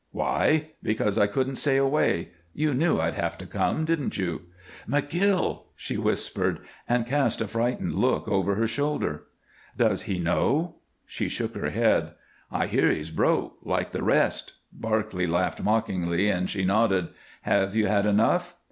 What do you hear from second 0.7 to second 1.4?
Because I